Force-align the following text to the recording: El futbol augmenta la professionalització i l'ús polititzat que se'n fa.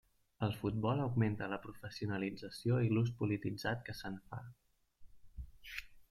El 0.45 0.53
futbol 0.61 1.01
augmenta 1.01 1.49
la 1.51 1.59
professionalització 1.65 2.79
i 2.87 2.91
l'ús 2.95 3.11
polititzat 3.19 3.85
que 3.91 3.95
se'n 4.03 4.21
fa. 4.31 4.43